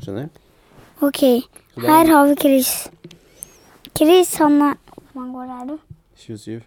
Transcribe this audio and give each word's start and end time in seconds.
Skjønner? 0.00 0.28
Ok, 1.04 1.22
her 1.84 2.10
har 2.12 2.26
vi 2.28 2.34
Chris. 2.40 2.70
Chris, 3.96 4.34
han 4.36 4.60
er 4.62 4.74
Hvor 5.12 5.20
mange 5.22 5.38
år 5.38 5.52
er 5.62 5.66
du? 5.66 5.78
27. 6.16 6.60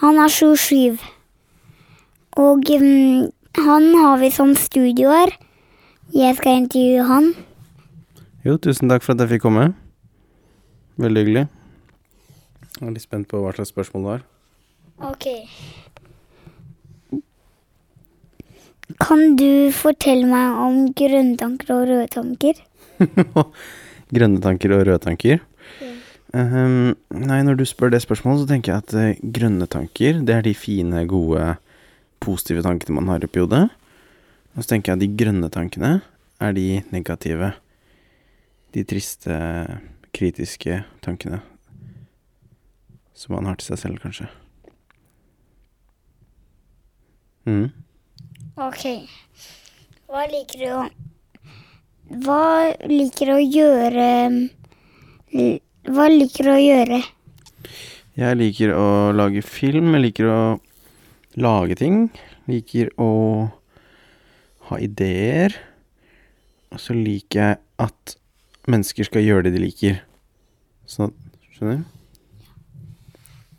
Han 0.00 0.18
er 0.18 0.28
27. 0.28 0.98
Og 2.36 2.64
um, 2.76 3.32
han 3.54 3.94
har 3.94 4.18
vi 4.18 4.30
som 4.30 4.54
studio 4.54 5.10
her. 5.10 5.32
Jeg 6.14 6.36
skal 6.36 6.62
intervjue 6.62 7.04
han. 7.06 7.32
Jo, 8.44 8.56
tusen 8.56 8.88
takk 8.88 9.04
for 9.04 9.12
at 9.12 9.20
jeg 9.20 9.34
fikk 9.34 9.42
komme. 9.44 9.74
Veldig 10.96 11.24
hyggelig. 11.24 11.46
Jeg 12.80 12.88
er 12.88 12.94
litt 12.96 13.04
spent 13.04 13.28
på 13.28 13.42
hva 13.42 13.52
slags 13.52 13.74
spørsmål 13.74 14.02
det 14.02 14.10
var. 14.14 14.24
Ok. 15.10 15.26
Kan 18.98 19.36
du 19.38 19.70
fortelle 19.76 20.26
meg 20.26 20.58
om 20.64 20.80
grønne 20.96 21.36
tanker 21.38 21.72
og 21.74 21.86
røde 21.90 22.08
tanker? 22.10 22.58
Grønne 24.14 24.40
tanker 24.42 24.74
og 24.74 24.86
røde 24.88 25.02
tanker. 25.04 25.42
Um, 26.30 26.94
nei, 27.10 27.40
når 27.46 27.58
du 27.58 27.64
spør 27.66 27.90
det 27.90 28.02
spørsmålet, 28.04 28.44
så 28.44 28.50
tenker 28.50 28.72
jeg 28.72 28.84
at 28.84 28.94
uh, 28.94 29.30
grønne 29.34 29.66
tanker, 29.70 30.20
det 30.26 30.34
er 30.36 30.46
de 30.46 30.54
fine, 30.54 31.02
gode, 31.10 31.56
positive 32.22 32.62
tankene 32.66 32.96
man 32.98 33.10
har 33.10 33.26
oppi 33.26 33.42
hodet. 33.42 33.66
Og 34.54 34.62
så 34.62 34.72
tenker 34.72 34.92
jeg 34.92 34.98
at 34.98 35.04
de 35.04 35.24
grønne 35.24 35.50
tankene 35.52 35.92
er 36.40 36.56
de 36.56 36.66
negative. 36.94 37.52
De 38.74 38.84
triste, 38.86 39.34
kritiske 40.14 40.82
tankene. 41.04 41.42
Som 43.14 43.36
man 43.36 43.50
har 43.50 43.58
til 43.60 43.72
seg 43.72 43.84
selv, 43.84 44.02
kanskje. 44.02 44.30
Mhm. 47.46 47.70
Ok. 48.56 48.84
Hva 50.10 50.24
liker 50.30 50.58
du 50.58 50.68
å 50.74 50.82
Hva 52.24 52.42
liker 52.90 53.30
du 53.30 53.34
å 53.36 53.44
gjøre 53.44 54.08
Hva 55.90 56.08
liker 56.10 56.48
du 56.48 56.52
å 56.54 56.58
gjøre? 56.60 57.00
Jeg 58.18 58.36
liker 58.36 58.72
å 58.74 58.88
lage 59.16 59.40
film, 59.46 59.94
jeg 59.94 60.02
liker 60.02 60.26
å 60.28 60.40
lage 61.40 61.76
ting. 61.78 62.10
Liker 62.50 62.90
å 63.00 63.10
ha 64.68 64.78
ideer. 64.82 65.54
Og 66.74 66.82
så 66.82 66.92
liker 66.98 67.40
jeg 67.40 67.60
at 67.86 68.16
mennesker 68.68 69.06
skal 69.08 69.24
gjøre 69.24 69.46
det 69.46 69.54
de 69.54 69.62
liker. 69.62 70.02
Sånn, 70.90 71.14
skjønner 71.54 71.80
du? 71.80 71.96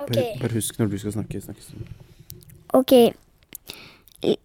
Bare, 0.02 0.28
bare 0.42 0.54
husk 0.58 0.78
når 0.80 0.92
du 0.94 0.98
skal 1.02 1.16
snakke. 1.16 1.42
snakke 1.42 1.64
sånn. 1.66 1.90
Ok. 2.78 2.94
I- 4.22 4.38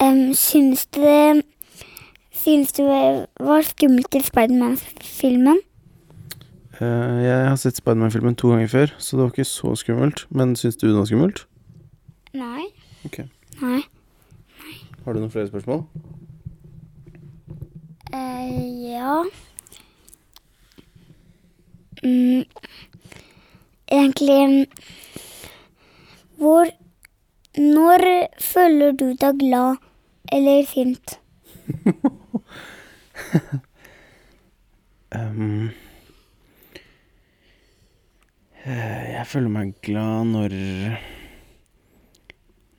Em, 0.00 0.34
syns 0.34 0.86
det 0.96 1.44
Syns 2.40 2.72
du 2.72 2.82
det 2.86 3.26
var 3.40 3.60
skummelt 3.62 4.14
i 4.16 4.20
Spiderman-filmen? 4.24 5.58
Uh, 6.80 7.20
jeg 7.20 7.48
har 7.48 7.56
sett 7.60 7.76
Spiderman-filmen 7.76 8.36
to 8.40 8.48
ganger 8.48 8.70
før, 8.72 8.94
så 8.96 9.16
det 9.16 9.22
var 9.22 9.34
ikke 9.34 9.44
så 9.44 9.74
skummelt. 9.76 10.22
Men 10.30 10.54
syns 10.56 10.78
du 10.80 10.86
det 10.88 10.96
var 10.96 11.04
skummelt? 11.10 11.42
Nei. 12.32 12.70
Ok. 13.04 13.18
Nei. 13.60 13.82
Har 15.04 15.12
du 15.12 15.20
noen 15.20 15.34
flere 15.34 15.50
spørsmål? 15.50 15.84
Uh, 18.14 18.64
ja. 18.88 19.20
Mm, 22.00 22.44
egentlig 23.92 24.66
Hvor 26.40 26.72
Når 27.58 28.08
føler 28.40 28.96
du 28.96 29.12
deg 29.20 29.38
glad 29.44 29.89
eller 30.32 30.64
sint? 30.68 31.18
Ehm, 35.10 35.72
eh, 38.62 39.06
jeg 39.10 39.26
føler 39.26 39.50
meg 39.50 39.72
glad 39.82 40.28
når 40.30 40.54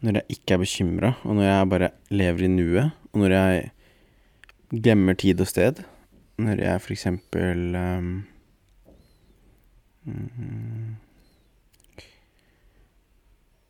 Når 0.01 0.17
jeg 0.17 0.38
ikke 0.38 0.56
er 0.56 0.62
bekymra, 0.63 1.12
og 1.28 1.35
når 1.35 1.44
jeg 1.45 1.69
bare 1.73 1.89
lever 2.09 2.45
i 2.47 2.50
nuet, 2.50 2.95
og 3.12 3.19
når 3.22 3.35
jeg 3.35 3.72
glemmer 4.72 5.19
tid 5.19 5.44
og 5.44 5.50
sted. 5.51 5.83
Når 6.41 6.63
jeg 6.63 6.81
for 6.81 6.95
eksempel 6.95 7.75
mm, 7.75 8.16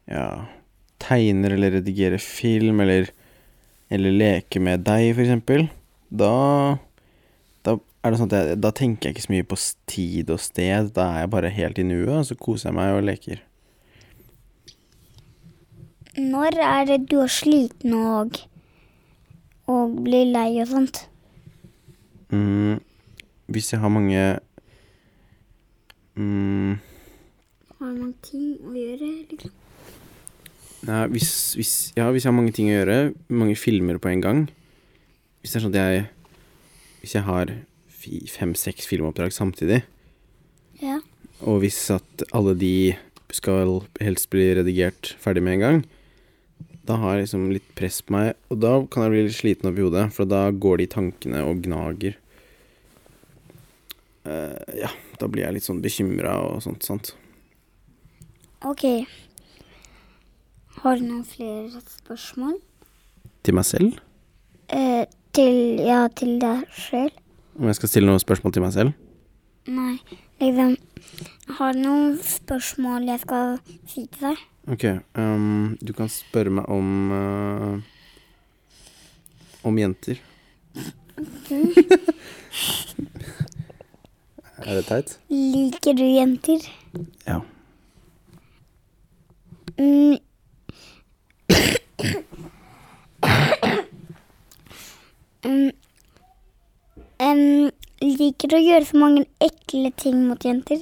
Ja 0.08 0.26
Tegner 1.02 1.58
eller 1.58 1.80
redigerer 1.80 2.22
film, 2.22 2.80
eller 2.86 3.10
eller 3.92 4.16
leker 4.16 4.64
med 4.64 4.86
deg, 4.88 5.20
eksempel. 5.20 5.68
Da 6.10 6.32
da 7.62 7.78
er 8.02 8.14
det 8.14 8.18
sånn 8.18 8.32
at 8.32 8.36
jeg, 8.38 8.60
da 8.64 8.72
tenker 8.74 9.10
jeg 9.10 9.16
ikke 9.16 9.28
så 9.28 9.34
mye 9.36 9.48
på 9.52 9.58
tid 9.92 10.32
og 10.34 10.42
sted. 10.42 10.92
Da 10.96 11.08
er 11.12 11.26
jeg 11.26 11.34
bare 11.36 11.54
helt 11.54 11.82
i 11.82 11.86
nuet, 11.86 12.14
og 12.16 12.28
så 12.30 12.38
koser 12.40 12.72
jeg 12.72 12.78
meg 12.80 12.96
og 12.96 13.06
leker. 13.06 13.44
Når 16.18 16.58
er 16.60 16.88
det 16.90 17.00
du 17.12 17.20
er 17.24 17.32
sliten 17.32 17.94
og, 17.96 18.42
og 19.72 20.00
blir 20.04 20.32
lei 20.34 20.50
og 20.64 20.72
sånt? 20.72 21.06
Mm, 22.32 22.82
hvis 23.52 23.72
jeg 23.72 23.80
har 23.84 23.92
mange 23.92 24.20
mm, 26.16 26.80
Har 27.80 27.90
man 27.92 28.14
ting 28.24 28.54
å 28.64 28.76
gjøre? 28.76 29.10
Liksom? 29.32 29.61
Nei, 30.88 31.04
hvis, 31.14 31.32
hvis, 31.54 31.74
ja, 31.94 32.08
hvis 32.10 32.26
jeg 32.26 32.32
har 32.32 32.38
mange 32.38 32.54
ting 32.58 32.72
å 32.72 32.80
gjøre, 32.80 32.98
mange 33.30 33.54
filmer 33.60 34.00
på 34.02 34.10
en 34.10 34.24
gang 34.24 34.40
Hvis 35.44 35.54
det 35.54 35.60
er 35.60 35.66
sånn 35.68 35.76
at 35.76 35.78
jeg 35.78 36.06
Hvis 37.04 37.14
jeg 37.14 37.26
har 37.28 37.52
fem-seks 38.02 38.88
filmoppdrag 38.90 39.30
samtidig, 39.30 39.84
Ja. 40.82 40.96
og 41.46 41.60
hvis 41.62 41.78
at 41.94 42.24
alle 42.34 42.56
de 42.58 42.96
skal 43.30 43.84
helst 44.02 44.26
bli 44.34 44.48
redigert 44.58 45.12
ferdig 45.22 45.44
med 45.46 45.60
en 45.60 45.62
gang, 45.62 45.84
da 46.90 46.98
har 46.98 47.14
jeg 47.20 47.28
liksom 47.28 47.44
litt 47.54 47.68
press 47.78 48.02
på 48.02 48.16
meg, 48.16 48.34
og 48.50 48.58
da 48.64 48.74
kan 48.90 49.06
jeg 49.06 49.14
bli 49.14 49.22
litt 49.28 49.38
sliten 49.38 49.70
oppi 49.70 49.86
hodet, 49.86 50.08
for 50.16 50.26
da 50.26 50.48
går 50.50 50.82
de 50.82 50.88
tankene 50.96 51.44
og 51.46 51.62
gnager. 51.62 52.18
Uh, 54.26 54.58
ja, 54.82 54.90
da 55.22 55.30
blir 55.30 55.46
jeg 55.46 55.60
litt 55.60 55.70
sånn 55.70 55.82
bekymra 55.86 56.40
og 56.42 56.62
sånt, 56.66 56.86
sant. 56.86 57.14
Ok. 58.66 59.06
Har 60.80 60.96
du 60.98 61.04
noen 61.04 61.26
flere 61.26 61.82
spørsmål? 61.88 62.56
Til 63.44 63.54
meg 63.54 63.66
selv? 63.66 64.00
Eh, 64.70 65.06
til 65.34 65.80
Ja, 65.84 66.08
til 66.16 66.40
deg 66.42 66.64
selv? 66.72 67.12
Om 67.60 67.66
jeg 67.68 67.76
skal 67.76 67.90
stille 67.90 68.08
noen 68.08 68.20
spørsmål 68.20 68.54
til 68.54 68.62
meg 68.62 68.74
selv? 68.74 68.92
Nei, 69.68 70.00
liksom 70.40 70.78
Har 71.58 71.74
du 71.74 71.80
noen 71.84 72.18
spørsmål 72.24 73.04
jeg 73.12 73.20
skal 73.20 73.60
si 73.86 74.08
til 74.08 74.22
deg? 74.30 74.38
Ok, 74.72 74.84
Um, 75.18 75.78
du 75.82 75.94
kan 75.94 76.10
spørre 76.10 76.50
meg 76.50 76.66
om 76.70 77.12
uh, 77.12 77.82
Om 79.64 79.78
jenter. 79.78 80.16
er 84.58 84.76
det 84.76 84.86
teit? 84.86 85.20
Liker 85.30 85.94
du 85.94 86.04
jenter? 86.04 86.60
Ja. 87.28 87.40
Mm. 89.78 89.86
mm. 89.86 90.18
Liker 98.22 98.56
å 98.56 98.62
gjøre 98.62 98.88
så 98.88 99.02
mange 99.02 99.26
ekle 99.42 99.92
ting 99.98 100.24
mot 100.28 100.46
jenter? 100.46 100.82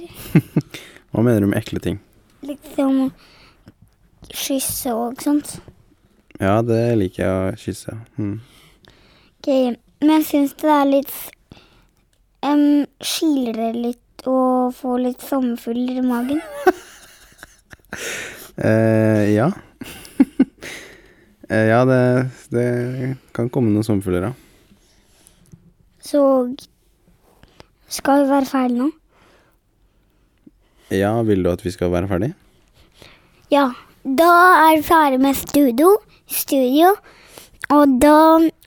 Hva 1.10 1.24
mener 1.24 1.44
du 1.44 1.50
med 1.50 1.60
ekle 1.60 1.82
ting? 1.82 1.98
Liksom 2.46 3.08
kysse 4.30 4.92
og 4.94 5.20
sånt. 5.24 5.56
Ja, 6.40 6.60
det 6.64 6.80
liker 7.00 7.24
jeg 7.24 7.32
å 7.32 7.58
kysse. 7.60 7.96
Mm. 8.20 8.36
Ok, 9.40 9.50
men 10.00 10.14
jeg 10.18 10.26
syns 10.28 10.54
det 10.60 10.70
er 10.72 10.88
litt 10.88 11.12
um, 12.44 12.86
Skiler 13.04 13.56
det 13.56 13.70
litt 13.76 14.26
å 14.28 14.70
få 14.76 14.98
litt 15.00 15.24
sommerfugler 15.24 16.00
i 16.02 16.06
magen? 16.06 16.44
Eh, 18.60 19.30
ja. 19.32 19.46
eh, 21.48 21.66
ja, 21.70 21.78
det, 21.88 22.02
det 22.52 22.66
kan 23.32 23.48
komme 23.48 23.72
noen 23.72 23.86
sommerfugler, 23.86 24.26
ja. 24.28 24.34
Så 26.04 26.20
skal 27.90 28.24
vi 28.24 28.30
være 28.30 28.46
ferdig 28.46 28.78
nå? 28.78 28.88
Ja, 30.90 31.12
vil 31.26 31.44
du 31.44 31.50
at 31.50 31.64
vi 31.64 31.70
skal 31.74 31.92
være 31.92 32.08
ferdig? 32.10 32.32
Ja. 33.50 33.70
Da 34.00 34.30
er 34.56 34.76
vi 34.78 34.82
ferdig 34.82 35.20
med 35.20 35.34
studio, 35.36 35.98
studio. 36.26 36.94
Og 37.70 38.00
da 38.02 38.14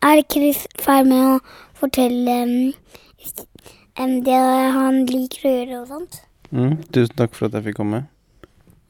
er 0.05 0.21
Chris 0.31 0.67
ferdig 0.79 1.09
med 1.09 1.23
å 1.25 1.39
fortelle 1.79 2.35
um, 2.43 4.19
det 4.27 4.43
han 4.77 5.01
liker 5.09 5.47
å 5.49 5.55
gjøre 5.55 5.79
og 5.81 5.87
sånt. 5.89 6.19
Mm, 6.53 6.77
tusen 6.93 7.17
takk 7.17 7.33
for 7.33 7.49
at 7.49 7.57
jeg 7.57 7.71
fikk 7.71 7.79
komme. 7.81 8.03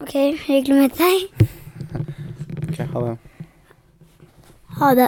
Ok, 0.03 0.18
hyggelig 0.50 0.81
med 0.81 1.00
deg. 1.00 1.18
Ok, 2.74 2.80
ha 2.89 3.01
det. 3.06 3.18
Ha 4.80 4.88
det. 4.97 5.07